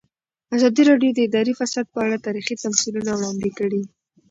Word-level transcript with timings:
ازادي 0.55 0.83
راډیو 0.89 1.11
د 1.15 1.19
اداري 1.27 1.53
فساد 1.59 1.85
په 1.93 1.99
اړه 2.05 2.23
تاریخي 2.25 2.55
تمثیلونه 2.63 3.11
وړاندې 3.15 3.49
کړي. 3.57 3.81